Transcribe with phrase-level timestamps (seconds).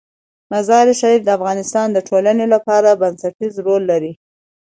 [0.51, 4.13] مزارشریف د افغانستان د ټولنې لپاره بنسټيز رول لري.